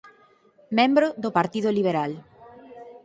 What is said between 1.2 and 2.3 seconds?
do Partido Liberal.